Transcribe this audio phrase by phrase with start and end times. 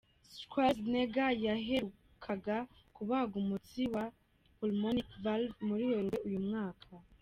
[0.39, 2.57] Schwarzenegger yaherukaga
[2.95, 4.05] kubagwa umutsi wa
[4.57, 6.91] “pulmonic valve” muri Werurwe uyu mwaka.